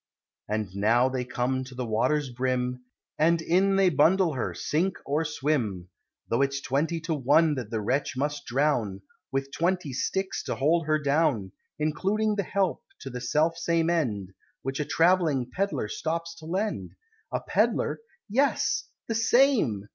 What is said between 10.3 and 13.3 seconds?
to hold her down; Including the help to the